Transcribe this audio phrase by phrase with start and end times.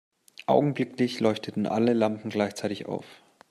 [0.47, 3.05] Augenblicklich leuchteten alle Lampen gleichzeitig auf.